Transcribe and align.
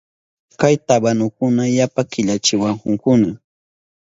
Kay 0.59 0.75
tabanukuna 0.87 1.63
yapa 1.77 2.01
killachiwahunkuna. 2.11 3.29